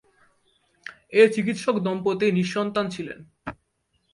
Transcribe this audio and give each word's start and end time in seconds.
এ 1.13 1.21
চিকিৎসক 1.27 1.75
দম্পতি 1.77 2.27
নিঃসন্তান 2.31 2.85
ছিলেন। 2.89 3.19